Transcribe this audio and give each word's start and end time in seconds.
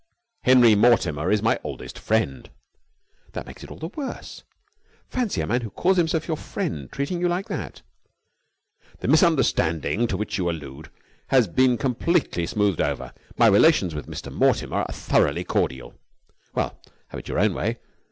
"Henry 0.41 0.73
Mortimer 0.73 1.29
is 1.29 1.43
my 1.43 1.59
oldest 1.63 1.99
friend." 1.99 2.49
"That 3.33 3.45
makes 3.45 3.63
it 3.63 3.69
all 3.69 3.77
the 3.77 3.87
worse. 3.89 4.41
Fancy 5.07 5.41
a 5.41 5.45
man 5.45 5.61
who 5.61 5.69
calls 5.69 5.97
himself 5.97 6.27
your 6.27 6.37
friend 6.37 6.91
treating 6.91 7.21
you 7.21 7.27
like 7.29 7.45
that!" 7.49 7.83
"The 9.01 9.07
misunderstanding 9.07 10.07
to 10.07 10.17
which 10.17 10.39
you 10.39 10.49
allude 10.49 10.89
has 11.27 11.47
been 11.47 11.77
completely 11.77 12.47
smoothed 12.47 12.81
over. 12.81 13.13
My 13.37 13.45
relations 13.45 13.93
with 13.93 14.07
Mr. 14.07 14.33
Mortimer 14.33 14.77
are 14.77 14.91
thoroughly 14.91 15.43
cordial." 15.43 15.93
"Well, 16.55 16.79
have 17.09 17.19
it 17.19 17.27
your 17.27 17.37
own 17.37 17.53
way. 17.53 17.77